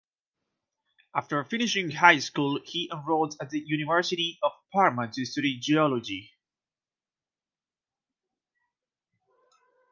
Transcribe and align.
After 1.13 1.43
finishing 1.43 1.91
high 1.91 2.17
school, 2.17 2.59
he 2.65 2.89
enrolled 2.91 3.35
at 3.39 3.51
the 3.51 3.59
University 3.59 4.39
of 4.41 4.51
Parma 4.73 5.07
to 5.11 5.25
study 5.25 5.59
Geology. 5.59 6.31